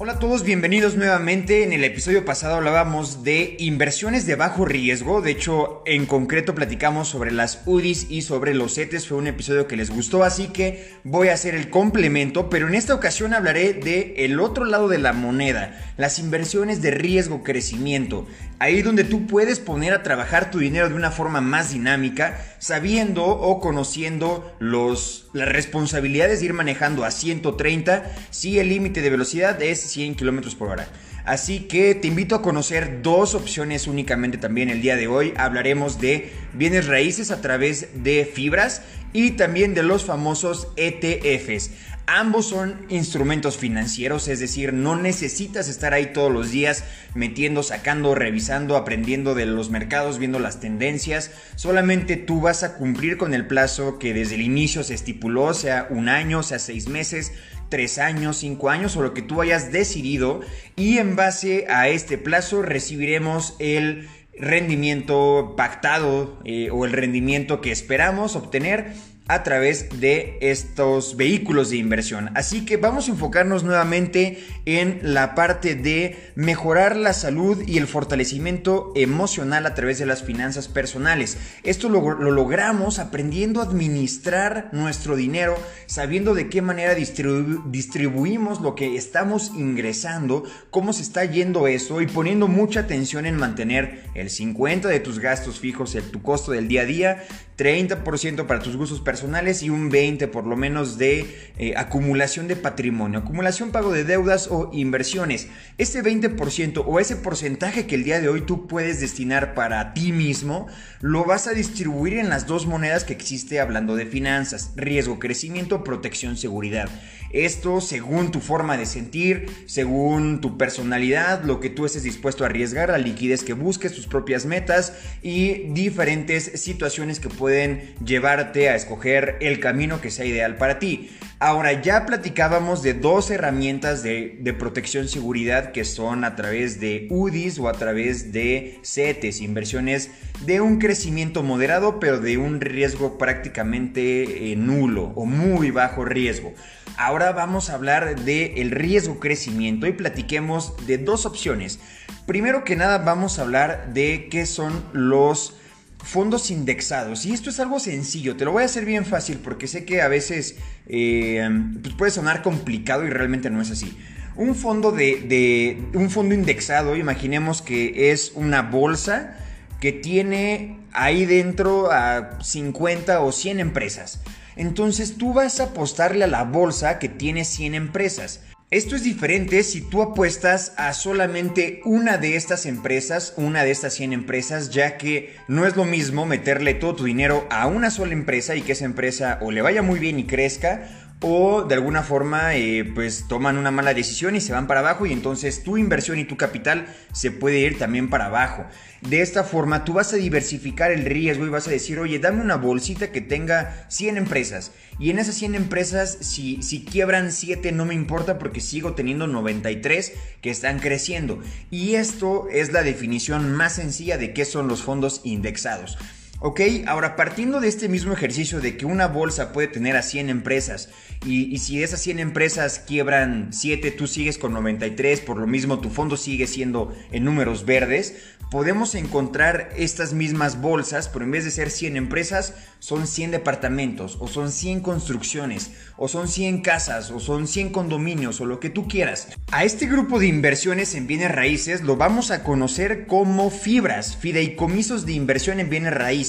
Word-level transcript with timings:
Hola 0.00 0.12
a 0.12 0.18
todos, 0.20 0.44
bienvenidos 0.44 0.94
nuevamente. 0.94 1.64
En 1.64 1.72
el 1.72 1.82
episodio 1.82 2.24
pasado 2.24 2.54
hablábamos 2.54 3.24
de 3.24 3.56
inversiones 3.58 4.26
de 4.26 4.36
bajo 4.36 4.64
riesgo. 4.64 5.22
De 5.22 5.32
hecho, 5.32 5.82
en 5.86 6.06
concreto 6.06 6.54
platicamos 6.54 7.08
sobre 7.08 7.32
las 7.32 7.62
UDIs 7.66 8.06
y 8.08 8.22
sobre 8.22 8.54
los 8.54 8.76
CETES. 8.76 9.08
Fue 9.08 9.18
un 9.18 9.26
episodio 9.26 9.66
que 9.66 9.76
les 9.76 9.90
gustó, 9.90 10.22
así 10.22 10.52
que 10.52 10.92
voy 11.02 11.30
a 11.30 11.34
hacer 11.34 11.56
el 11.56 11.68
complemento. 11.68 12.48
Pero 12.48 12.68
en 12.68 12.76
esta 12.76 12.94
ocasión 12.94 13.34
hablaré 13.34 13.72
de 13.72 14.14
el 14.18 14.38
otro 14.38 14.66
lado 14.66 14.86
de 14.86 14.98
la 14.98 15.12
moneda, 15.12 15.92
las 15.96 16.20
inversiones 16.20 16.80
de 16.80 16.92
riesgo 16.92 17.42
crecimiento. 17.42 18.28
Ahí 18.60 18.82
donde 18.82 19.04
tú 19.04 19.26
puedes 19.26 19.60
poner 19.60 19.92
a 19.92 20.02
trabajar 20.02 20.50
tu 20.50 20.58
dinero 20.58 20.88
de 20.88 20.96
una 20.96 21.12
forma 21.12 21.40
más 21.40 21.72
dinámica, 21.72 22.44
sabiendo 22.58 23.24
o 23.24 23.60
conociendo 23.60 24.52
los, 24.58 25.28
las 25.32 25.48
responsabilidades 25.48 26.40
de 26.40 26.46
ir 26.46 26.54
manejando 26.54 27.04
a 27.04 27.12
130 27.12 28.10
si 28.30 28.58
el 28.58 28.68
límite 28.68 29.00
de 29.00 29.10
velocidad 29.10 29.62
es 29.62 29.80
100 29.80 30.16
km 30.16 30.56
por 30.56 30.70
hora. 30.70 30.88
Así 31.24 31.60
que 31.60 31.94
te 31.94 32.08
invito 32.08 32.34
a 32.34 32.42
conocer 32.42 33.02
dos 33.02 33.34
opciones 33.34 33.86
únicamente 33.86 34.38
también 34.38 34.70
el 34.70 34.80
día 34.80 34.96
de 34.96 35.08
hoy. 35.08 35.34
Hablaremos 35.36 36.00
de 36.00 36.32
bienes 36.54 36.86
raíces 36.86 37.30
a 37.30 37.40
través 37.40 38.02
de 38.02 38.24
fibras 38.24 38.82
y 39.12 39.32
también 39.32 39.74
de 39.74 39.82
los 39.82 40.04
famosos 40.04 40.68
ETFs. 40.76 41.70
Ambos 42.10 42.46
son 42.46 42.86
instrumentos 42.88 43.58
financieros, 43.58 44.28
es 44.28 44.40
decir, 44.40 44.72
no 44.72 44.96
necesitas 44.96 45.68
estar 45.68 45.92
ahí 45.92 46.06
todos 46.14 46.32
los 46.32 46.50
días 46.50 46.84
metiendo, 47.14 47.62
sacando, 47.62 48.14
revisando, 48.14 48.78
aprendiendo 48.78 49.34
de 49.34 49.44
los 49.44 49.68
mercados, 49.68 50.18
viendo 50.18 50.38
las 50.38 50.58
tendencias. 50.58 51.30
Solamente 51.54 52.16
tú 52.16 52.40
vas 52.40 52.62
a 52.62 52.76
cumplir 52.76 53.18
con 53.18 53.34
el 53.34 53.46
plazo 53.46 53.98
que 53.98 54.14
desde 54.14 54.36
el 54.36 54.40
inicio 54.40 54.84
se 54.84 54.94
estipuló, 54.94 55.52
sea 55.52 55.86
un 55.90 56.08
año, 56.08 56.42
sea 56.42 56.58
seis 56.58 56.88
meses, 56.88 57.32
tres 57.68 57.98
años, 57.98 58.38
cinco 58.38 58.70
años 58.70 58.96
o 58.96 59.02
lo 59.02 59.12
que 59.12 59.20
tú 59.20 59.42
hayas 59.42 59.70
decidido. 59.70 60.40
Y 60.76 60.96
en 60.96 61.14
base 61.14 61.66
a 61.68 61.90
este 61.90 62.16
plazo 62.16 62.62
recibiremos 62.62 63.54
el 63.58 64.08
rendimiento 64.38 65.52
pactado 65.58 66.40
eh, 66.46 66.70
o 66.70 66.86
el 66.86 66.92
rendimiento 66.92 67.60
que 67.60 67.70
esperamos 67.70 68.34
obtener 68.34 68.94
a 69.28 69.42
través 69.42 70.00
de 70.00 70.38
estos 70.40 71.16
vehículos 71.16 71.68
de 71.68 71.76
inversión. 71.76 72.30
Así 72.34 72.64
que 72.64 72.78
vamos 72.78 73.08
a 73.08 73.10
enfocarnos 73.10 73.62
nuevamente 73.62 74.42
en 74.64 75.00
la 75.02 75.34
parte 75.34 75.74
de 75.74 76.16
mejorar 76.34 76.96
la 76.96 77.12
salud 77.12 77.62
y 77.66 77.76
el 77.76 77.86
fortalecimiento 77.86 78.92
emocional 78.96 79.66
a 79.66 79.74
través 79.74 79.98
de 79.98 80.06
las 80.06 80.22
finanzas 80.22 80.66
personales. 80.66 81.36
Esto 81.62 81.90
lo, 81.90 82.14
logramos 82.14 82.98
aprendiendo 82.98 83.60
a 83.60 83.64
administrar 83.64 84.70
nuestro 84.72 85.14
dinero, 85.14 85.56
sabiendo 85.86 86.34
de 86.34 86.48
qué 86.48 86.62
manera 86.62 86.94
distribuimos 86.94 88.62
lo 88.62 88.74
que 88.74 88.96
estamos 88.96 89.52
ingresando, 89.54 90.44
cómo 90.70 90.94
se 90.94 91.02
está 91.02 91.26
yendo 91.26 91.66
eso 91.66 92.00
y 92.00 92.06
poniendo 92.06 92.48
mucha 92.48 92.80
atención 92.80 93.26
en 93.26 93.36
mantener 93.36 94.04
el 94.14 94.30
50 94.30 94.88
de 94.88 95.00
tus 95.00 95.18
gastos 95.18 95.60
fijos, 95.60 95.94
el, 95.94 96.04
tu 96.04 96.22
costo 96.22 96.52
del 96.52 96.66
día 96.66 96.82
a 96.82 96.86
día, 96.86 97.24
30% 97.58 98.46
para 98.46 98.60
tus 98.60 98.76
gustos 98.76 99.00
personales 99.00 99.64
y 99.64 99.68
un 99.68 99.90
20% 99.90 100.30
por 100.30 100.46
lo 100.46 100.56
menos 100.56 100.96
de 100.96 101.50
eh, 101.58 101.74
acumulación 101.76 102.46
de 102.46 102.54
patrimonio, 102.54 103.18
acumulación 103.18 103.72
pago 103.72 103.92
de 103.92 104.04
deudas 104.04 104.46
o 104.48 104.70
inversiones. 104.72 105.48
Este 105.76 106.02
20% 106.02 106.84
o 106.86 107.00
ese 107.00 107.16
porcentaje 107.16 107.86
que 107.86 107.96
el 107.96 108.04
día 108.04 108.20
de 108.20 108.28
hoy 108.28 108.42
tú 108.42 108.68
puedes 108.68 109.00
destinar 109.00 109.54
para 109.54 109.92
ti 109.92 110.12
mismo, 110.12 110.68
lo 111.00 111.24
vas 111.24 111.48
a 111.48 111.52
distribuir 111.52 112.14
en 112.14 112.28
las 112.28 112.46
dos 112.46 112.66
monedas 112.66 113.02
que 113.02 113.12
existe 113.12 113.58
hablando 113.58 113.96
de 113.96 114.06
finanzas, 114.06 114.72
riesgo, 114.76 115.18
crecimiento, 115.18 115.82
protección, 115.82 116.36
seguridad. 116.36 116.88
Esto 117.30 117.80
según 117.80 118.30
tu 118.30 118.40
forma 118.40 118.76
de 118.76 118.86
sentir, 118.86 119.46
según 119.66 120.40
tu 120.40 120.56
personalidad, 120.56 121.42
lo 121.42 121.58
que 121.60 121.70
tú 121.70 121.84
estés 121.84 122.04
dispuesto 122.04 122.44
a 122.44 122.46
arriesgar, 122.46 122.88
la 122.88 122.98
liquidez 122.98 123.42
que 123.42 123.52
busques, 123.52 123.92
tus 123.92 124.06
propias 124.06 124.46
metas 124.46 124.94
y 125.22 125.64
diferentes 125.72 126.52
situaciones 126.54 127.20
que 127.20 127.28
puedes 127.28 127.47
pueden 127.48 127.94
llevarte 128.04 128.68
a 128.68 128.74
escoger 128.74 129.38
el 129.40 129.58
camino 129.58 130.02
que 130.02 130.10
sea 130.10 130.26
ideal 130.26 130.58
para 130.58 130.78
ti. 130.78 131.08
Ahora, 131.38 131.80
ya 131.80 132.04
platicábamos 132.04 132.82
de 132.82 132.92
dos 132.92 133.30
herramientas 133.30 134.02
de, 134.02 134.36
de 134.38 134.52
protección 134.52 135.08
seguridad 135.08 135.72
que 135.72 135.86
son 135.86 136.24
a 136.24 136.36
través 136.36 136.78
de 136.78 137.06
UDIs 137.08 137.58
o 137.58 137.70
a 137.70 137.72
través 137.72 138.32
de 138.32 138.80
CETES, 138.82 139.40
inversiones 139.40 140.10
de 140.44 140.60
un 140.60 140.78
crecimiento 140.78 141.42
moderado, 141.42 142.00
pero 142.00 142.20
de 142.20 142.36
un 142.36 142.60
riesgo 142.60 143.16
prácticamente 143.16 144.52
eh, 144.52 144.56
nulo 144.56 145.12
o 145.14 145.24
muy 145.24 145.70
bajo 145.70 146.04
riesgo. 146.04 146.52
Ahora 146.98 147.32
vamos 147.32 147.70
a 147.70 147.74
hablar 147.76 148.14
del 148.26 148.58
el 148.58 148.72
riesgo 148.72 149.20
crecimiento 149.20 149.86
y 149.86 149.92
platiquemos 149.92 150.74
de 150.86 150.98
dos 150.98 151.24
opciones. 151.24 151.80
Primero 152.26 152.62
que 152.62 152.76
nada 152.76 152.98
vamos 152.98 153.38
a 153.38 153.42
hablar 153.42 153.94
de 153.94 154.28
qué 154.30 154.44
son 154.44 154.84
los 154.92 155.57
fondos 156.02 156.50
indexados. 156.50 157.26
Y 157.26 157.32
esto 157.32 157.50
es 157.50 157.60
algo 157.60 157.80
sencillo, 157.80 158.36
te 158.36 158.44
lo 158.44 158.52
voy 158.52 158.62
a 158.62 158.66
hacer 158.66 158.84
bien 158.84 159.04
fácil 159.04 159.38
porque 159.38 159.66
sé 159.66 159.84
que 159.84 160.00
a 160.00 160.08
veces 160.08 160.56
eh, 160.86 161.48
pues 161.82 161.94
puede 161.94 162.10
sonar 162.10 162.42
complicado 162.42 163.06
y 163.06 163.10
realmente 163.10 163.50
no 163.50 163.60
es 163.60 163.70
así. 163.70 163.96
Un 164.36 164.54
fondo 164.54 164.92
de, 164.92 165.82
un 165.94 166.10
fondo 166.10 166.34
indexado, 166.34 166.94
imaginemos 166.94 167.60
que 167.60 168.12
es 168.12 168.32
una 168.36 168.62
bolsa 168.62 169.36
que 169.80 169.90
tiene 169.92 170.78
ahí 170.92 171.26
dentro 171.26 171.90
a 171.90 172.38
50 172.40 173.20
o 173.20 173.32
100 173.32 173.60
empresas. 173.60 174.20
Entonces 174.54 175.16
tú 175.18 175.32
vas 175.32 175.60
a 175.60 175.64
apostarle 175.64 176.24
a 176.24 176.28
la 176.28 176.44
bolsa 176.44 176.98
que 176.98 177.08
tiene 177.08 177.44
100 177.44 177.74
empresas. 177.74 178.40
Esto 178.70 178.96
es 178.96 179.02
diferente 179.02 179.62
si 179.62 179.80
tú 179.80 180.02
apuestas 180.02 180.74
a 180.76 180.92
solamente 180.92 181.80
una 181.86 182.18
de 182.18 182.36
estas 182.36 182.66
empresas, 182.66 183.32
una 183.38 183.64
de 183.64 183.70
estas 183.70 183.94
100 183.94 184.12
empresas, 184.12 184.68
ya 184.68 184.98
que 184.98 185.34
no 185.48 185.66
es 185.66 185.74
lo 185.74 185.86
mismo 185.86 186.26
meterle 186.26 186.74
todo 186.74 186.96
tu 186.96 187.04
dinero 187.04 187.46
a 187.48 187.66
una 187.66 187.90
sola 187.90 188.12
empresa 188.12 188.56
y 188.56 188.60
que 188.60 188.72
esa 188.72 188.84
empresa 188.84 189.38
o 189.40 189.52
le 189.52 189.62
vaya 189.62 189.80
muy 189.80 189.98
bien 189.98 190.18
y 190.18 190.24
crezca, 190.24 190.86
o 191.20 191.64
de 191.64 191.74
alguna 191.74 192.02
forma 192.02 192.54
eh, 192.54 192.84
pues 192.94 193.26
toman 193.26 193.58
una 193.58 193.72
mala 193.72 193.92
decisión 193.92 194.36
y 194.36 194.40
se 194.40 194.52
van 194.52 194.68
para 194.68 194.80
abajo 194.80 195.04
y 195.04 195.12
entonces 195.12 195.64
tu 195.64 195.76
inversión 195.76 196.18
y 196.18 196.24
tu 196.24 196.36
capital 196.36 196.86
se 197.12 197.32
puede 197.32 197.58
ir 197.58 197.78
también 197.78 198.08
para 198.08 198.26
abajo. 198.26 198.66
De 199.00 199.20
esta 199.20 199.42
forma 199.42 199.84
tú 199.84 199.94
vas 199.94 200.12
a 200.12 200.16
diversificar 200.16 200.92
el 200.92 201.04
riesgo 201.04 201.44
y 201.44 201.48
vas 201.48 201.66
a 201.66 201.72
decir, 201.72 201.98
oye, 201.98 202.20
dame 202.20 202.40
una 202.40 202.56
bolsita 202.56 203.10
que 203.10 203.20
tenga 203.20 203.86
100 203.88 204.16
empresas 204.16 204.72
y 205.00 205.10
en 205.10 205.18
esas 205.18 205.34
100 205.34 205.56
empresas 205.56 206.18
si, 206.20 206.62
si 206.62 206.84
quiebran 206.84 207.32
7 207.32 207.72
no 207.72 207.84
me 207.84 207.94
importa 207.94 208.38
porque 208.38 208.60
sigo 208.60 208.94
teniendo 208.94 209.26
93 209.26 210.12
que 210.40 210.50
están 210.50 210.78
creciendo. 210.78 211.40
Y 211.70 211.94
esto 211.96 212.46
es 212.50 212.72
la 212.72 212.84
definición 212.84 213.54
más 213.54 213.74
sencilla 213.74 214.18
de 214.18 214.32
qué 214.32 214.44
son 214.44 214.68
los 214.68 214.82
fondos 214.82 215.20
indexados. 215.24 215.98
Ok, 216.40 216.60
ahora 216.86 217.16
partiendo 217.16 217.58
de 217.58 217.66
este 217.66 217.88
mismo 217.88 218.12
ejercicio 218.12 218.60
de 218.60 218.76
que 218.76 218.86
una 218.86 219.08
bolsa 219.08 219.52
puede 219.52 219.66
tener 219.66 219.96
a 219.96 220.02
100 220.02 220.30
empresas 220.30 220.88
y, 221.26 221.58
si 221.58 221.82
esas 221.82 222.00
100 222.00 222.20
empresas 222.20 222.78
quiebran 222.78 223.48
7, 223.52 223.90
tú 223.90 224.06
sigues 224.06 224.38
con 224.38 224.52
93, 224.52 225.20
por 225.20 225.38
lo 225.38 225.48
mismo 225.48 225.80
tu 225.80 225.90
fondo 225.90 226.16
sigue 226.16 226.46
siendo 226.46 226.94
en 227.10 227.24
números 227.24 227.66
verdes, 227.66 228.14
podemos 228.52 228.94
encontrar 228.94 229.70
estas 229.76 230.12
mismas 230.12 230.60
bolsas, 230.60 231.08
pero 231.08 231.24
en 231.24 231.32
vez 231.32 231.44
de 231.44 231.50
ser 231.50 231.70
100 231.70 231.96
empresas, 231.96 232.54
son 232.78 233.08
100 233.08 233.32
departamentos, 233.32 234.16
o 234.20 234.28
son 234.28 234.52
100 234.52 234.80
construcciones, 234.80 235.72
o 235.96 236.06
son 236.06 236.28
100 236.28 236.62
casas, 236.62 237.10
o 237.10 237.18
son 237.18 237.48
100 237.48 237.70
condominios, 237.70 238.40
o 238.40 238.46
lo 238.46 238.60
que 238.60 238.70
tú 238.70 238.86
quieras. 238.86 239.26
A 239.50 239.64
este 239.64 239.86
grupo 239.86 240.20
de 240.20 240.28
inversiones 240.28 240.94
en 240.94 241.08
bienes 241.08 241.32
raíces 241.32 241.82
lo 241.82 241.96
vamos 241.96 242.30
a 242.30 242.44
conocer 242.44 243.06
como 243.08 243.50
fibras, 243.50 244.16
fideicomisos 244.16 245.04
de 245.04 245.14
inversión 245.14 245.58
en 245.58 245.68
bienes 245.68 245.92
raíces 245.92 246.27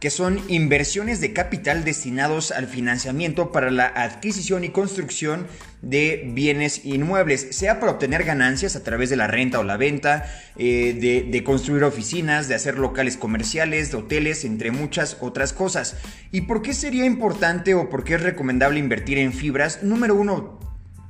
que 0.00 0.10
son 0.10 0.40
inversiones 0.48 1.20
de 1.20 1.32
capital 1.32 1.84
destinados 1.84 2.50
al 2.50 2.66
financiamiento 2.66 3.50
para 3.50 3.70
la 3.70 3.86
adquisición 3.86 4.64
y 4.64 4.68
construcción 4.68 5.46
de 5.80 6.30
bienes 6.34 6.84
inmuebles, 6.84 7.48
sea 7.50 7.80
para 7.80 7.92
obtener 7.92 8.24
ganancias 8.24 8.76
a 8.76 8.82
través 8.82 9.08
de 9.08 9.16
la 9.16 9.26
renta 9.26 9.58
o 9.58 9.62
la 9.62 9.76
venta, 9.76 10.30
eh, 10.58 11.26
de, 11.30 11.44
construir 11.44 11.84
oficinas, 11.84 12.48
de 12.48 12.54
hacer 12.54 12.78
locales 12.78 13.16
comerciales, 13.16 13.90
de 13.90 13.98
hoteles, 13.98 14.44
entre 14.44 14.70
muchas 14.70 15.16
otras 15.20 15.52
cosas. 15.52 15.96
¿Y 16.30 16.42
por 16.42 16.60
qué 16.60 16.74
sería 16.74 17.06
importante 17.06 17.74
o 17.74 17.88
por 17.88 18.04
qué 18.04 18.14
es 18.14 18.22
recomendable 18.22 18.78
invertir 18.78 19.18
en 19.18 19.32
fibras? 19.32 19.82
Número 19.82 20.14
uno, 20.14 20.58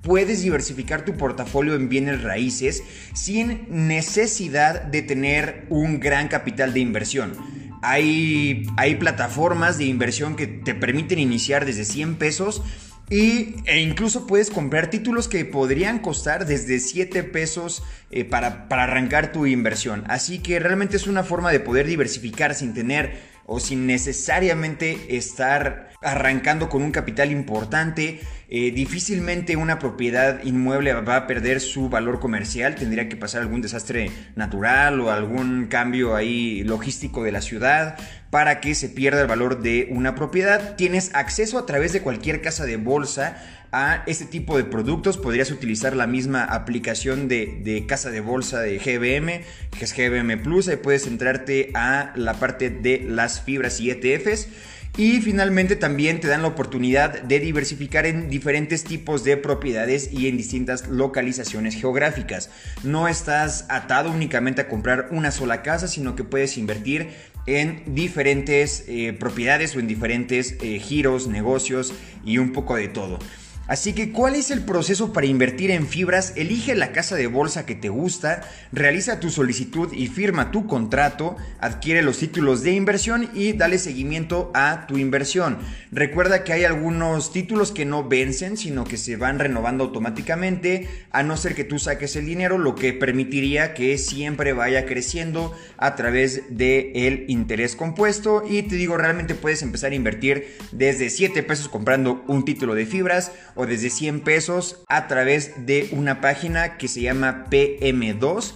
puedes 0.02 0.42
diversificar 0.42 1.04
tu 1.04 1.16
portafolio 1.16 1.74
en 1.74 1.88
bienes 1.88 2.22
raíces 2.22 2.84
sin 3.14 3.66
necesidad 3.88 4.82
de 4.82 5.02
tener 5.02 5.66
un 5.70 5.98
gran 5.98 6.28
capital 6.28 6.72
de 6.72 6.80
inversión. 6.80 7.55
Hay, 7.88 8.66
hay 8.76 8.96
plataformas 8.96 9.78
de 9.78 9.84
inversión 9.84 10.34
que 10.34 10.48
te 10.48 10.74
permiten 10.74 11.20
iniciar 11.20 11.64
desde 11.64 11.84
100 11.84 12.16
pesos 12.16 12.62
y, 13.08 13.54
e 13.66 13.80
incluso 13.80 14.26
puedes 14.26 14.50
comprar 14.50 14.90
títulos 14.90 15.28
que 15.28 15.44
podrían 15.44 16.00
costar 16.00 16.46
desde 16.46 16.80
7 16.80 17.22
pesos 17.22 17.84
eh, 18.10 18.24
para, 18.24 18.68
para 18.68 18.82
arrancar 18.82 19.30
tu 19.30 19.46
inversión. 19.46 20.02
Así 20.08 20.40
que 20.40 20.58
realmente 20.58 20.96
es 20.96 21.06
una 21.06 21.22
forma 21.22 21.52
de 21.52 21.60
poder 21.60 21.86
diversificar 21.86 22.56
sin 22.56 22.74
tener 22.74 23.35
o 23.46 23.60
sin 23.60 23.86
necesariamente 23.86 25.16
estar 25.16 25.90
arrancando 26.02 26.68
con 26.68 26.82
un 26.82 26.90
capital 26.90 27.30
importante. 27.30 28.20
Eh, 28.48 28.70
difícilmente 28.70 29.56
una 29.56 29.78
propiedad 29.78 30.42
inmueble 30.44 30.92
va 30.92 31.16
a 31.16 31.26
perder 31.26 31.60
su 31.60 31.88
valor 31.88 32.20
comercial, 32.20 32.76
tendría 32.76 33.08
que 33.08 33.16
pasar 33.16 33.42
algún 33.42 33.60
desastre 33.60 34.10
natural 34.36 35.00
o 35.00 35.10
algún 35.10 35.66
cambio 35.66 36.14
ahí 36.14 36.62
logístico 36.62 37.24
de 37.24 37.32
la 37.32 37.40
ciudad 37.40 37.96
para 38.30 38.60
que 38.60 38.74
se 38.74 38.88
pierda 38.88 39.22
el 39.22 39.26
valor 39.26 39.62
de 39.62 39.88
una 39.90 40.14
propiedad. 40.14 40.76
Tienes 40.76 41.10
acceso 41.14 41.58
a 41.58 41.66
través 41.66 41.92
de 41.92 42.02
cualquier 42.02 42.40
casa 42.40 42.66
de 42.66 42.76
bolsa 42.76 43.42
a 43.76 44.02
este 44.06 44.24
tipo 44.24 44.56
de 44.56 44.64
productos. 44.64 45.18
Podrías 45.18 45.50
utilizar 45.50 45.94
la 45.94 46.06
misma 46.06 46.44
aplicación 46.44 47.28
de, 47.28 47.60
de, 47.62 47.84
casa 47.84 48.10
de 48.10 48.20
bolsa 48.20 48.60
de 48.60 48.78
GBM, 48.78 49.42
que 49.78 49.84
es 49.84 49.94
GBM 49.94 50.42
Plus. 50.42 50.68
Ahí 50.68 50.76
puedes 50.76 51.06
entrarte 51.06 51.72
a 51.74 52.12
la 52.16 52.40
parte 52.40 52.70
de 52.70 53.04
las 53.06 53.42
fibras 53.42 53.78
y 53.80 53.90
ETFs. 53.90 54.48
Y 54.96 55.20
finalmente 55.20 55.76
también 55.76 56.20
te 56.20 56.28
dan 56.28 56.40
la 56.40 56.48
oportunidad 56.48 57.20
de 57.20 57.38
diversificar 57.38 58.06
en 58.06 58.30
diferentes 58.30 58.82
tipos 58.82 59.24
de 59.24 59.36
propiedades 59.36 60.10
y 60.10 60.26
en 60.26 60.38
distintas 60.38 60.88
localizaciones 60.88 61.74
geográficas. 61.74 62.48
No 62.82 63.08
estás 63.08 63.66
atado 63.68 64.10
únicamente 64.10 64.62
a 64.62 64.68
comprar 64.68 65.08
una 65.10 65.32
sola 65.32 65.60
casa, 65.60 65.86
sino 65.86 66.16
que 66.16 66.24
puedes 66.24 66.56
invertir 66.56 67.08
en 67.44 67.82
diferentes 67.94 68.84
eh, 68.88 69.12
propiedades 69.12 69.76
o 69.76 69.80
en 69.80 69.86
diferentes 69.86 70.56
eh, 70.62 70.78
giros, 70.78 71.28
negocios 71.28 71.92
y 72.24 72.38
un 72.38 72.54
poco 72.54 72.76
de 72.76 72.88
todo. 72.88 73.18
Así 73.68 73.94
que, 73.94 74.12
¿cuál 74.12 74.36
es 74.36 74.52
el 74.52 74.62
proceso 74.62 75.12
para 75.12 75.26
invertir 75.26 75.72
en 75.72 75.88
fibras? 75.88 76.32
Elige 76.36 76.76
la 76.76 76.92
casa 76.92 77.16
de 77.16 77.26
bolsa 77.26 77.66
que 77.66 77.74
te 77.74 77.88
gusta, 77.88 78.42
realiza 78.70 79.18
tu 79.18 79.28
solicitud 79.28 79.92
y 79.92 80.06
firma 80.06 80.52
tu 80.52 80.68
contrato, 80.68 81.36
adquiere 81.58 82.02
los 82.02 82.18
títulos 82.18 82.62
de 82.62 82.72
inversión 82.72 83.28
y 83.34 83.54
dale 83.54 83.78
seguimiento 83.78 84.52
a 84.54 84.86
tu 84.86 84.98
inversión. 84.98 85.58
Recuerda 85.90 86.44
que 86.44 86.52
hay 86.52 86.62
algunos 86.62 87.32
títulos 87.32 87.72
que 87.72 87.84
no 87.84 88.08
vencen, 88.08 88.56
sino 88.56 88.84
que 88.84 88.96
se 88.96 89.16
van 89.16 89.40
renovando 89.40 89.82
automáticamente, 89.82 90.88
a 91.10 91.24
no 91.24 91.36
ser 91.36 91.56
que 91.56 91.64
tú 91.64 91.80
saques 91.80 92.14
el 92.14 92.26
dinero, 92.26 92.58
lo 92.58 92.76
que 92.76 92.92
permitiría 92.92 93.74
que 93.74 93.98
siempre 93.98 94.52
vaya 94.52 94.86
creciendo 94.86 95.52
a 95.76 95.96
través 95.96 96.42
del 96.50 96.92
el 96.94 97.24
interés 97.26 97.74
compuesto. 97.74 98.44
Y 98.48 98.62
te 98.62 98.76
digo, 98.76 98.96
realmente 98.96 99.34
puedes 99.34 99.62
empezar 99.62 99.90
a 99.90 99.96
invertir 99.96 100.56
desde 100.70 101.10
7 101.10 101.42
pesos 101.42 101.68
comprando 101.68 102.24
un 102.28 102.44
título 102.44 102.76
de 102.76 102.86
fibras 102.86 103.32
o 103.56 103.66
desde 103.66 103.90
100 103.90 104.20
pesos 104.20 104.84
a 104.88 105.08
través 105.08 105.66
de 105.66 105.88
una 105.92 106.20
página 106.20 106.76
que 106.76 106.88
se 106.88 107.00
llama 107.00 107.46
PM2 107.50 108.54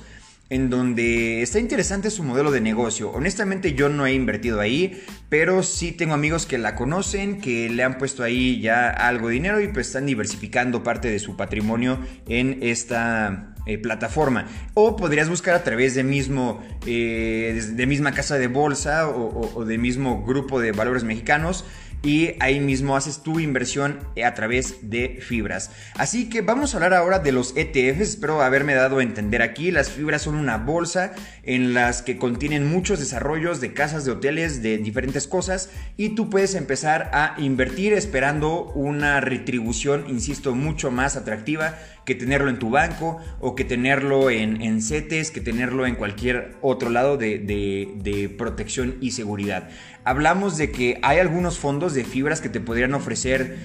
en 0.50 0.68
donde 0.68 1.42
está 1.42 1.60
interesante 1.60 2.10
su 2.10 2.24
modelo 2.24 2.50
de 2.50 2.60
negocio. 2.60 3.10
Honestamente 3.12 3.74
yo 3.74 3.88
no 3.88 4.04
he 4.06 4.12
invertido 4.12 4.60
ahí, 4.60 5.00
pero 5.28 5.62
sí 5.62 5.92
tengo 5.92 6.12
amigos 6.12 6.44
que 6.44 6.58
la 6.58 6.74
conocen, 6.74 7.40
que 7.40 7.70
le 7.70 7.84
han 7.84 7.98
puesto 7.98 8.24
ahí 8.24 8.60
ya 8.60 8.90
algo 8.90 9.28
de 9.28 9.34
dinero 9.34 9.60
y 9.60 9.68
pues 9.68 9.86
están 9.86 10.06
diversificando 10.06 10.82
parte 10.82 11.08
de 11.08 11.20
su 11.20 11.36
patrimonio 11.36 12.00
en 12.26 12.58
esta 12.62 13.54
eh, 13.64 13.78
plataforma. 13.78 14.48
O 14.74 14.96
podrías 14.96 15.28
buscar 15.28 15.54
a 15.54 15.62
través 15.62 15.94
de 15.94 16.02
mismo 16.02 16.60
eh, 16.84 17.62
de 17.72 17.86
misma 17.86 18.12
casa 18.12 18.36
de 18.36 18.48
bolsa 18.48 19.08
o, 19.08 19.52
o 19.54 19.64
de 19.64 19.78
mismo 19.78 20.24
grupo 20.24 20.60
de 20.60 20.72
valores 20.72 21.04
mexicanos 21.04 21.64
y 22.02 22.34
ahí 22.40 22.60
mismo 22.60 22.96
haces 22.96 23.22
tu 23.22 23.40
inversión 23.40 23.98
a 24.24 24.34
través 24.34 24.90
de 24.90 25.18
fibras. 25.20 25.70
Así 25.96 26.28
que 26.28 26.40
vamos 26.40 26.72
a 26.72 26.78
hablar 26.78 26.94
ahora 26.94 27.18
de 27.18 27.32
los 27.32 27.54
ETFs, 27.56 28.00
espero 28.00 28.42
haberme 28.42 28.74
dado 28.74 28.98
a 28.98 29.02
entender 29.02 29.42
aquí. 29.42 29.70
Las 29.70 29.90
fibras 29.90 30.22
son 30.22 30.34
una 30.34 30.56
bolsa 30.56 31.12
en 31.42 31.74
las 31.74 32.02
que 32.02 32.16
contienen 32.16 32.66
muchos 32.66 32.98
desarrollos 32.98 33.60
de 33.60 33.74
casas, 33.74 34.04
de 34.04 34.12
hoteles, 34.12 34.62
de 34.62 34.78
diferentes 34.78 35.26
cosas 35.26 35.70
y 35.96 36.10
tú 36.10 36.30
puedes 36.30 36.54
empezar 36.54 37.10
a 37.12 37.34
invertir 37.38 37.92
esperando 37.92 38.64
una 38.74 39.20
retribución, 39.20 40.04
insisto, 40.08 40.54
mucho 40.54 40.90
más 40.90 41.16
atractiva 41.16 41.76
que 42.06 42.14
tenerlo 42.14 42.48
en 42.48 42.58
tu 42.58 42.70
banco 42.70 43.18
o 43.40 43.54
que 43.54 43.64
tenerlo 43.64 44.30
en, 44.30 44.62
en 44.62 44.82
CETES, 44.82 45.30
que 45.30 45.40
tenerlo 45.40 45.86
en 45.86 45.96
cualquier 45.96 46.56
otro 46.62 46.88
lado 46.90 47.18
de, 47.18 47.38
de 47.38 48.28
protección 48.36 48.96
y 49.00 49.10
seguridad 49.10 49.68
hablamos 50.04 50.56
de 50.56 50.70
que 50.70 51.00
hay 51.02 51.18
algunos 51.18 51.58
fondos 51.58 51.94
de 51.94 52.04
fibras 52.04 52.40
que 52.40 52.48
te 52.48 52.60
podrían 52.60 52.94
ofrecer 52.94 53.58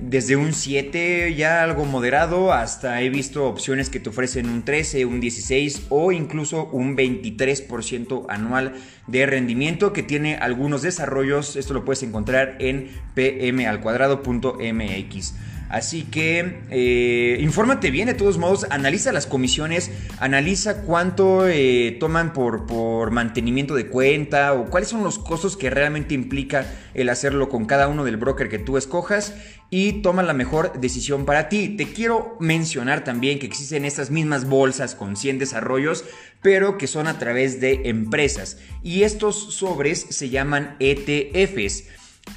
desde 0.00 0.36
un 0.36 0.52
7 0.52 1.34
ya 1.34 1.64
algo 1.64 1.84
moderado 1.84 2.52
hasta 2.52 3.02
he 3.02 3.10
visto 3.10 3.46
opciones 3.46 3.90
que 3.90 3.98
te 3.98 4.10
ofrecen 4.10 4.48
un 4.48 4.64
13, 4.64 5.04
un 5.04 5.18
16 5.20 5.86
o 5.88 6.12
incluso 6.12 6.68
un 6.70 6.96
23% 6.96 8.26
anual 8.28 8.74
de 9.06 9.26
rendimiento 9.26 9.92
que 9.92 10.04
tiene 10.04 10.36
algunos 10.36 10.82
desarrollos. 10.82 11.56
Esto 11.56 11.74
lo 11.74 11.84
puedes 11.84 12.04
encontrar 12.04 12.58
en 12.60 12.90
pmalcuadrado.mx. 13.14 15.34
Así 15.68 16.04
que 16.04 16.60
eh, 16.70 17.38
infórmate 17.40 17.90
bien 17.90 18.06
de 18.06 18.14
todos 18.14 18.38
modos, 18.38 18.66
analiza 18.70 19.12
las 19.12 19.26
comisiones, 19.26 19.90
analiza 20.18 20.82
cuánto 20.82 21.46
eh, 21.46 21.96
toman 22.00 22.32
por, 22.32 22.66
por 22.66 23.10
mantenimiento 23.10 23.74
de 23.74 23.86
cuenta 23.86 24.54
o 24.54 24.70
cuáles 24.70 24.88
son 24.88 25.04
los 25.04 25.18
costos 25.18 25.56
que 25.56 25.68
realmente 25.68 26.14
implica 26.14 26.66
el 26.94 27.10
hacerlo 27.10 27.48
con 27.48 27.66
cada 27.66 27.88
uno 27.88 28.04
del 28.04 28.16
broker 28.16 28.48
que 28.48 28.58
tú 28.58 28.76
escojas 28.76 29.34
y 29.70 30.00
toma 30.00 30.22
la 30.22 30.32
mejor 30.32 30.80
decisión 30.80 31.26
para 31.26 31.48
ti. 31.48 31.68
Te 31.68 31.92
quiero 31.92 32.36
mencionar 32.40 33.04
también 33.04 33.38
que 33.38 33.46
existen 33.46 33.84
estas 33.84 34.10
mismas 34.10 34.46
bolsas 34.46 34.94
con 34.94 35.16
100 35.16 35.38
desarrollos, 35.38 36.04
pero 36.40 36.78
que 36.78 36.86
son 36.86 37.06
a 37.06 37.18
través 37.18 37.60
de 37.60 37.82
empresas 37.84 38.58
y 38.82 39.02
estos 39.02 39.54
sobres 39.54 40.06
se 40.08 40.30
llaman 40.30 40.76
ETFs. 40.80 41.84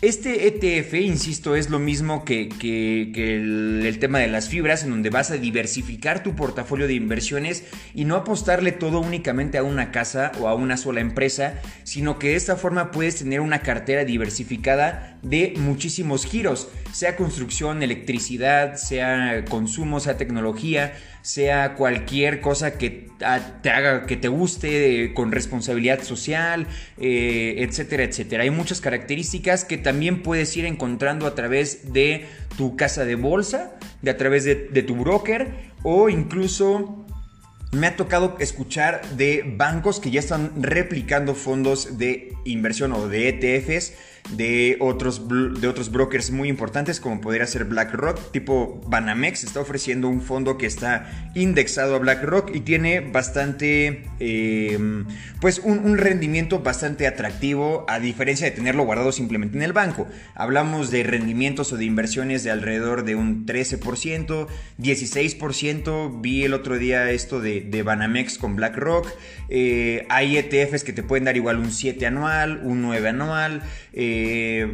Este 0.01 0.47
ETF, 0.47 0.95
insisto, 0.95 1.55
es 1.55 1.69
lo 1.69 1.77
mismo 1.77 2.25
que, 2.25 2.43
el, 2.43 3.97
tema 3.99 4.19
de 4.19 4.27
las 4.27 4.49
fibras, 4.49 4.83
en 4.83 4.89
donde 4.89 5.09
vas 5.11 5.29
a 5.29 5.38
diversificar 5.38 6.23
tu 6.23 6.35
portafolio 6.35 6.88
de 6.88 6.93
inversiones 6.93 7.65
y 7.93 8.05
no 8.05 8.15
apostarle 8.15 8.71
todo 8.71 8.99
únicamente 8.99 9.57
a 9.57 9.63
una 9.63 9.91
casa 9.91 10.31
o 10.39 10.47
a 10.47 10.55
una 10.55 10.77
sola 10.77 11.01
empresa, 11.01 11.61
sino 11.83 12.17
que 12.17 12.29
de 12.29 12.35
esta 12.35 12.55
forma 12.55 12.91
puedes 12.91 13.17
tener 13.17 13.41
una 13.41 13.59
cartera 13.59 14.03
diversificada 14.03 15.19
de 15.21 15.53
muchísimos 15.57 16.25
giros, 16.25 16.69
sea 16.91 17.15
construcción, 17.15 17.83
electricidad, 17.83 18.75
sea 18.75 19.45
consumo, 19.45 19.99
sea 19.99 20.17
tecnología, 20.17 20.94
sea 21.21 21.75
cualquier 21.75 22.41
cosa 22.41 22.77
que 22.77 23.09
te 23.62 23.69
haga 23.69 24.06
que 24.06 24.18
te 24.18 24.27
guste 24.27 25.13
con 25.13 25.31
responsabilidad 25.31 26.01
social, 26.01 26.68
eh, 27.00 27.56
etcétera, 27.59 28.03
etcétera. 28.03 28.44
Hay 28.44 28.50
muchas 28.50 28.81
características 28.81 29.63
que 29.63 29.77
también 29.77 30.23
puedes 30.23 30.56
ir 30.57 30.65
encontrando 30.65 31.27
a 31.27 31.35
través 31.35 31.94
de 31.94 32.25
tu 32.57 32.75
casa 32.75 33.06
de 33.06 33.15
bolsa, 33.15 33.77
de 34.01 34.12
a 34.12 34.18
través 34.18 34.44
de, 34.44 34.56
de 34.56 34.83
tu 34.83 34.95
broker 34.95 35.71
o 35.83 36.09
incluso 36.09 37.06
me 37.71 37.87
ha 37.87 37.95
tocado 37.95 38.35
escuchar 38.40 39.01
de 39.16 39.44
bancos 39.57 39.99
que 39.99 40.11
ya 40.11 40.19
están 40.19 40.61
replicando 40.61 41.35
fondos 41.35 41.97
de 41.97 42.33
inversión 42.44 42.92
o 42.92 43.07
de 43.07 43.30
ETFs 43.30 43.94
de 44.30 44.78
otros, 44.80 45.28
de 45.28 45.68
otros 45.68 45.92
brokers 45.92 46.31
muy 46.31 46.47
importantes 46.49 46.99
como 46.99 47.21
podría 47.21 47.45
ser 47.45 47.66
BlackRock, 47.66 48.31
tipo 48.31 48.81
Banamex 48.87 49.44
está 49.44 49.59
ofreciendo 49.59 50.07
un 50.07 50.21
fondo 50.21 50.57
que 50.57 50.66
está 50.66 51.31
indexado 51.35 51.95
a 51.95 51.99
BlackRock 51.99 52.56
y 52.56 52.61
tiene 52.61 53.01
bastante, 53.01 54.06
em, 54.19 55.06
pues 55.40 55.59
un, 55.59 55.97
rendimiento 55.97 56.59
bastante 56.59 57.06
atractivo 57.06 57.85
a 57.87 57.99
diferencia 57.99 58.49
de 58.49 58.51
tenerlo 58.56 58.83
guardado 58.85 59.11
simplemente 59.11 59.57
en 59.57 59.63
el 59.63 59.73
banco. 59.73 60.07
Hablamos 60.35 60.90
de 60.90 61.04
rendimientos 61.04 61.73
o 61.73 61.78
de 61.78 61.85
inversiones 61.85 62.44
de 62.44 62.51
alrededor 62.51 63.04
de 63.04 63.16
un 63.16 63.45
13%, 63.45 64.47
16%, 64.78 66.21
vi 66.21 66.44
el 66.44 66.54
otro 66.54 66.78
día 66.78 67.11
esto 67.11 67.42
de, 67.42 67.61
de 67.61 67.83
Banamex 67.83 68.37
con 68.37 68.56
BlackRock, 68.56 69.07
eh, 69.54 70.06
hay 70.09 70.37
ETFs 70.37 70.85
que 70.85 70.94
te 70.94 71.04
pueden 71.04 71.25
dar 71.25 71.35
igual 71.35 71.57
un 71.57 71.71
7 71.71 72.06
anual, 72.06 72.61
un 72.63 72.81
9 72.81 73.09
anual, 73.09 73.61
eh, 73.92 74.10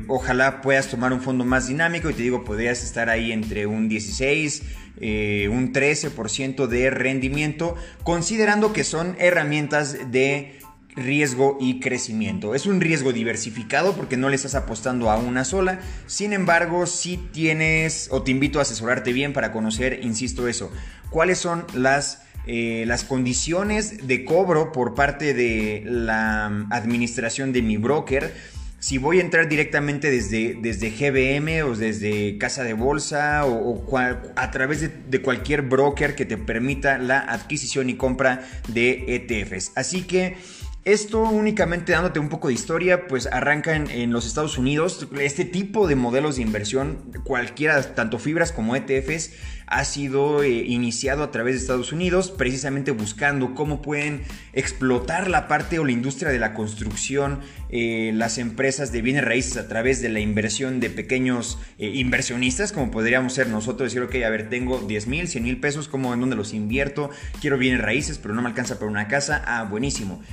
ojalá 0.08 0.62
puedas 0.62 0.88
tomar 0.88 1.14
un 1.14 1.22
fondo 1.22 1.46
más 1.46 1.68
dinámico 1.68 2.10
y 2.10 2.14
te 2.14 2.24
digo, 2.24 2.44
podrías 2.44 2.84
estar 2.84 3.10
ahí 3.10 3.32
entre 3.32 3.66
un 3.66 3.90
16, 3.90 4.64
eh, 5.00 5.50
un 5.52 5.74
13% 5.74 6.68
de 6.68 6.90
rendimiento, 6.90 7.76
considerando 8.04 8.74
que 8.74 8.84
son 8.84 9.16
herramientas 9.20 10.12
de 10.12 10.60
riesgo 10.96 11.58
y 11.62 11.80
crecimiento. 11.80 12.56
Es 12.56 12.66
un 12.66 12.82
riesgo 12.82 13.14
diversificado 13.14 13.96
porque 13.96 14.18
no 14.18 14.30
le 14.30 14.36
estás 14.36 14.56
apostando 14.56 15.12
a 15.12 15.18
una 15.18 15.46
sola. 15.46 15.80
Sin 16.08 16.34
embargo, 16.34 16.88
si 16.88 17.18
tienes 17.18 18.10
o 18.12 18.24
te 18.24 18.32
invito 18.32 18.60
a 18.60 18.64
asesorarte 18.64 19.14
bien 19.14 19.34
para 19.34 19.52
conocer, 19.52 20.00
insisto 20.04 20.48
eso, 20.48 20.72
cuáles 21.12 21.38
son 21.38 21.66
las 21.74 22.24
eh, 22.50 22.86
las 22.88 23.04
condiciones 23.04 24.08
de 24.08 24.24
cobro 24.24 24.72
por 24.72 24.96
parte 24.96 25.34
de 25.34 25.84
la 25.86 26.46
administración 26.72 27.52
de 27.52 27.62
mi 27.62 27.76
broker. 27.76 28.34
Si 28.80 29.00
voy 29.00 29.18
a 29.18 29.22
entrar 29.22 29.50
directamente 29.50 30.12
desde, 30.12 30.56
desde 30.62 30.92
GBM 30.92 31.64
o 31.64 31.76
desde 31.76 32.38
casa 32.38 32.64
de 32.64 32.74
bolsa 32.74 33.46
o, 33.46 33.84
a 33.98 34.52
través 34.52 34.82
de, 34.82 34.90
de, 34.90 35.22
cualquier 35.22 35.64
broker 35.64 36.14
que 36.14 36.26
te 36.26 36.38
permita 36.38 37.00
la 37.00 37.20
adquisición 37.20 37.90
y 37.90 37.96
compra 37.96 38.48
de 38.68 39.04
ETFs. 39.08 39.72
Así 39.76 40.04
que 40.04 40.38
Esto 40.88 41.24
únicamente 41.24 41.92
dándote 41.92 42.22
un 42.22 42.30
poco 42.30 42.48
de 42.48 42.54
historia, 42.54 43.08
pues 43.08 43.28
arranca 43.28 43.76
en, 43.76 44.14
los 44.14 44.26
Estados 44.26 44.58
Unidos. 44.58 45.06
Este 45.20 45.44
tipo 45.44 45.86
de 45.86 45.98
modelos 45.98 46.38
de 46.38 46.44
inversión, 46.44 47.12
cualquiera, 47.26 47.94
tanto 47.94 48.20
fibras 48.20 48.54
como 48.54 48.74
ETFs, 48.74 49.32
ha 49.66 49.84
sido 49.84 50.44
eh, 50.44 50.50
iniciado 50.50 51.24
a 51.24 51.32
través 51.32 51.56
de 51.56 51.60
Estados 51.60 51.92
Unidos, 51.92 52.32
precisamente 52.32 52.92
buscando 52.92 53.54
cómo 53.54 53.82
pueden 53.82 54.24
explotar 54.54 55.30
la 55.30 55.50
parte 55.50 55.78
o 55.78 55.84
la 55.84 55.92
industria 55.92 56.32
de 56.32 56.40
la 56.40 56.54
construcción, 56.54 57.42
eh, 57.70 58.12
las 58.14 58.38
empresas 58.38 58.94
de 58.94 59.02
bienes 59.02 59.26
raíces 59.26 59.58
a 59.58 59.68
través 59.68 60.02
de 60.02 60.08
la 60.08 60.22
inversión 60.22 60.80
de 60.80 60.90
pequeños 60.90 61.60
eh, 61.80 61.90
inversionistas, 61.96 62.72
como 62.72 62.92
podríamos 62.92 63.34
ser 63.34 63.50
nosotros, 63.50 63.92
decir, 63.92 64.04
ok, 64.04 64.24
a 64.26 64.30
ver, 64.30 64.48
tengo 64.48 64.80
10 64.80 65.08
mil, 65.08 65.28
100 65.28 65.44
mil 65.44 65.60
pesos, 65.60 65.90
¿cómo 65.90 66.14
en 66.14 66.22
dónde 66.22 66.38
los 66.38 66.54
invierto? 66.54 67.10
Quiero 67.42 67.58
bienes 67.58 67.82
raíces, 67.82 68.20
pero 68.20 68.34
no 68.34 68.42
me 68.42 68.48
alcanza 68.48 68.80
para 68.80 68.90
una 68.90 69.10
casa. 69.10 69.44
Ah, 69.46 69.66
buenísimo 69.70 70.24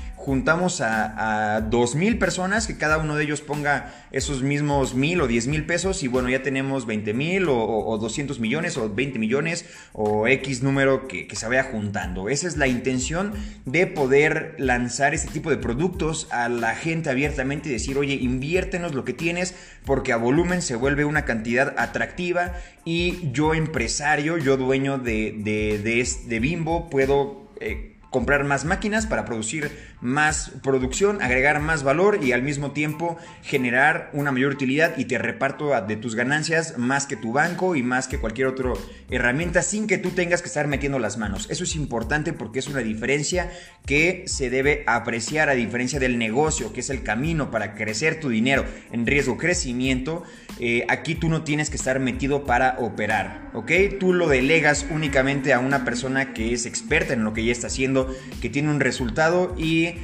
juntamos 0.45 0.83
a, 0.83 1.63
2 1.71 1.95
mil 1.95 2.19
personas, 2.19 2.67
que 2.67 2.77
cada 2.77 2.99
uno 2.99 3.17
de 3.17 3.25
ellos 3.25 3.41
ponga 3.41 3.95
esos 4.13 4.43
mismos 4.43 4.95
mil 4.95 5.23
o 5.23 5.27
10 5.27 5.47
mil 5.47 5.65
pesos 5.65 6.03
y 6.03 6.09
bueno, 6.09 6.29
ya 6.29 6.43
tenemos 6.43 6.85
20 6.85 7.15
mil 7.15 7.47
o, 7.49 7.97
200 7.99 8.39
millones 8.41 8.77
o 8.77 8.93
20 8.93 9.19
millones 9.19 9.65
o 9.95 10.29
X 10.29 10.63
número 10.63 11.09
que, 11.09 11.27
se 11.35 11.49
vaya 11.49 11.65
juntando. 11.65 12.29
Esa 12.29 12.47
es 12.47 12.59
la 12.59 12.67
intención 12.67 13.33
de 13.65 13.87
poder 13.87 14.55
lanzar 14.59 15.15
este 15.15 15.33
tipo 15.33 15.49
de 15.49 15.57
productos 15.57 16.29
a 16.31 16.51
la 16.51 16.75
gente 16.75 17.09
abiertamente 17.09 17.71
y 17.71 17.73
decir, 17.73 17.97
oye, 17.97 18.13
inviértenos 18.13 18.95
lo 18.95 19.07
que 19.07 19.15
tienes 19.15 19.55
porque 19.87 20.13
a 20.13 20.19
volumen 20.19 20.61
se 20.61 20.77
vuelve 20.77 21.07
una 21.07 21.25
cantidad 21.25 21.75
atractiva 21.79 22.53
y 22.85 23.31
yo 23.33 23.55
empresario, 23.55 24.37
yo 24.37 24.59
dueño 24.59 24.99
de, 24.99 25.35
de, 25.39 25.79
de, 25.79 26.07
de 26.27 26.39
Bimbo, 26.39 26.91
puedo... 26.91 27.49
Eh, 27.61 27.94
comprar 28.15 28.45
más 28.45 28.65
máquinas 28.65 29.09
para 29.09 29.25
producir 29.25 29.73
más 30.01 30.53
producción, 30.63 31.21
agregar 31.21 31.59
más 31.59 31.83
valor 31.83 32.21
y 32.23 32.31
al 32.31 32.45
mismo 32.45 32.71
tiempo 32.71 33.19
generar 33.43 34.09
una 34.13 34.31
mayor 34.31 34.53
utilidad 34.53 34.97
y 34.97 35.07
te 35.07 35.19
reparto 35.19 35.73
de 35.81 35.97
tus 35.97 36.15
ganancias 36.15 36.79
más 36.79 37.07
que 37.07 37.17
tu 37.17 37.33
banco 37.33 37.75
y 37.75 37.83
más 37.83 38.07
que 38.07 38.21
cualquier 38.21 38.47
otra 38.47 38.71
herramienta 39.11 39.63
sin 39.63 39.89
que 39.89 39.99
tú 39.99 40.11
tengas 40.11 40.43
que 40.43 40.47
estar 40.47 40.69
metiendo 40.69 41.01
las 41.01 41.19
manos. 41.19 41.49
Eso 41.51 41.65
es 41.65 41.75
importante 41.75 42.33
porque 42.33 42.61
es 42.61 42.69
una 42.69 42.81
diferencia 42.81 43.51
que 43.85 44.23
se 44.29 44.49
debe 44.49 44.85
apreciar 44.87 45.49
a 45.49 45.55
diferencia 45.55 45.99
del 45.99 46.17
negocio, 46.17 46.73
que 46.73 46.81
es 46.81 46.91
el 46.91 47.03
camino 47.03 47.51
para 47.51 47.75
crecer 47.75 48.21
tu 48.21 48.29
dinero 48.29 48.65
en 48.93 49.07
riesgo 49.07 49.37
crecimiento. 49.37 50.23
Eh, 50.61 50.87
aquí 50.89 51.17
tú 51.17 51.29
no 51.29 51.43
tienes 51.43 51.69
que 51.69 51.77
estar 51.77 51.99
metido 51.99 52.45
para 52.45 52.77
operar, 52.79 53.51
¿ok? 53.55 53.73
Tú 53.99 54.13
lo 54.13 54.29
delegas 54.29 54.87
únicamente 54.89 55.53
a 55.53 55.59
una 55.59 55.85
persona 55.85 56.33
que 56.33 56.53
es 56.53 56.65
experta 56.65 57.13
en 57.13 57.25
lo 57.25 57.35
que 57.35 57.45
ya 57.45 57.51
está 57.51 57.67
haciendo 57.67 58.04
que 58.41 58.49
tiene 58.51 58.71
un 58.71 58.81
resultado 58.81 59.55
y 59.59 59.95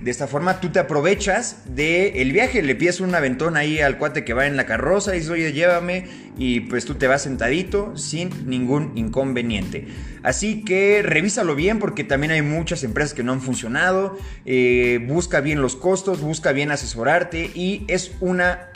de 0.00 0.10
esta 0.10 0.26
forma 0.26 0.60
tú 0.60 0.70
te 0.70 0.78
aprovechas 0.78 1.62
del 1.66 2.16
el 2.16 2.32
viaje, 2.32 2.62
le 2.62 2.74
pides 2.74 3.00
un 3.00 3.14
aventón 3.14 3.56
ahí 3.56 3.80
al 3.80 3.98
cuate 3.98 4.24
que 4.24 4.32
va 4.32 4.46
en 4.46 4.56
la 4.56 4.64
carroza 4.64 5.14
y 5.14 5.18
dices, 5.18 5.30
oye, 5.30 5.52
llévame 5.52 6.06
y 6.38 6.60
pues 6.60 6.86
tú 6.86 6.94
te 6.94 7.06
vas 7.06 7.22
sentadito 7.22 7.96
sin 7.96 8.48
ningún 8.48 8.92
inconveniente. 8.94 9.88
Así 10.22 10.64
que 10.64 11.02
revísalo 11.02 11.54
bien 11.54 11.78
porque 11.78 12.02
también 12.02 12.30
hay 12.30 12.42
muchas 12.42 12.82
empresas 12.82 13.12
que 13.12 13.22
no 13.22 13.32
han 13.32 13.42
funcionado, 13.42 14.16
eh, 14.46 15.04
busca 15.06 15.40
bien 15.40 15.60
los 15.60 15.76
costos, 15.76 16.20
busca 16.20 16.52
bien 16.52 16.70
asesorarte 16.70 17.50
y 17.54 17.84
es 17.88 18.12
una 18.20 18.70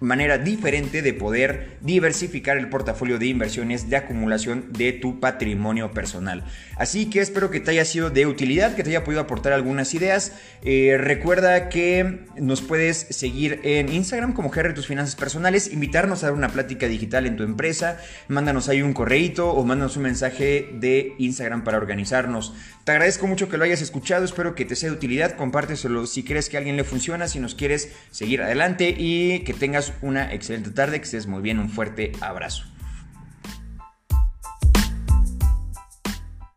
manera 0.00 0.38
diferente 0.38 1.02
de 1.02 1.12
poder 1.12 1.78
diversificar 1.80 2.56
el 2.56 2.68
portafolio 2.68 3.18
de 3.18 3.26
inversiones 3.26 3.90
de 3.90 3.96
acumulación 3.96 4.72
de 4.72 4.92
tu 4.92 5.20
patrimonio 5.20 5.90
personal. 5.90 6.44
Así 6.76 7.06
que 7.06 7.20
espero 7.20 7.50
que 7.50 7.60
te 7.60 7.72
haya 7.72 7.84
sido 7.84 8.10
de 8.10 8.26
utilidad, 8.26 8.76
que 8.76 8.84
te 8.84 8.90
haya 8.90 9.04
podido 9.04 9.20
aportar 9.20 9.52
algunas 9.52 9.94
ideas. 9.94 10.32
Eh, 10.62 10.96
recuerda 10.98 11.68
que 11.68 12.20
nos 12.36 12.62
puedes 12.62 12.98
seguir 13.10 13.60
en 13.64 13.92
Instagram 13.92 14.32
como 14.32 14.50
Jerry 14.50 14.74
Tus 14.74 14.86
Finanzas 14.86 15.16
Personales, 15.16 15.72
invitarnos 15.72 16.22
a 16.22 16.26
dar 16.26 16.34
una 16.34 16.48
plática 16.48 16.86
digital 16.86 17.26
en 17.26 17.36
tu 17.36 17.42
empresa, 17.42 17.98
mándanos 18.28 18.68
ahí 18.68 18.82
un 18.82 18.92
correíto 18.92 19.50
o 19.50 19.64
mándanos 19.64 19.96
un 19.96 20.04
mensaje 20.04 20.70
de 20.74 21.14
Instagram 21.18 21.64
para 21.64 21.78
organizarnos. 21.78 22.54
Te 22.84 22.92
agradezco 22.92 23.26
mucho 23.26 23.48
que 23.48 23.58
lo 23.58 23.64
hayas 23.64 23.82
escuchado, 23.82 24.24
espero 24.24 24.54
que 24.54 24.64
te 24.64 24.74
sea 24.74 24.88
de 24.88 24.96
utilidad, 24.96 25.36
compárteselo 25.36 26.06
si 26.06 26.22
crees 26.22 26.48
que 26.48 26.56
a 26.56 26.60
alguien 26.60 26.76
le 26.76 26.84
funciona, 26.84 27.28
si 27.28 27.38
nos 27.38 27.54
quieres 27.54 27.92
seguir 28.10 28.40
adelante 28.40 28.94
y 28.96 29.40
que 29.40 29.52
una 30.02 30.32
excelente 30.32 30.70
tarde, 30.70 30.98
que 30.98 31.04
estés 31.04 31.26
muy 31.26 31.42
bien, 31.42 31.58
un 31.58 31.68
fuerte 31.68 32.12
abrazo. 32.20 32.64